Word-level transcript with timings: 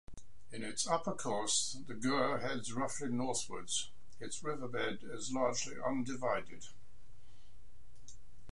In 0.51 0.63
its 0.63 0.87
upper 0.87 1.13
course 1.13 1.77
the 1.85 1.93
Gur 1.93 2.39
heads 2.39 2.73
roughly 2.73 3.09
northwards 3.09 3.91
its 4.19 4.43
riverbed 4.43 5.03
is 5.03 5.31
largely 5.31 5.75
undivided. 5.79 6.63